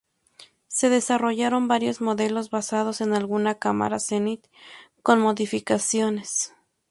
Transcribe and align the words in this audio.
Se 0.67 0.89
desarrollaron 0.89 1.67
varios 1.67 2.01
modelos 2.01 2.49
basados 2.49 3.01
en 3.01 3.13
alguna 3.13 3.59
cámara 3.59 3.99
Zenit 3.99 4.47
con 5.03 5.21
modificaciones. 5.21 6.55